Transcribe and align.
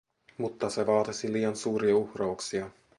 Mutta 0.37 0.69
se 0.69 0.87
vaatisi 0.87 1.33
liian 1.33 1.55
suuria 1.55 1.95
uhrauksia; 1.97 2.69